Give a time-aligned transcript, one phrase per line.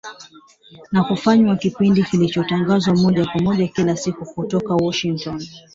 [0.91, 5.43] na kufanywa kipindi kilichotangazwa moja kwa moja kila siku kutoka Washington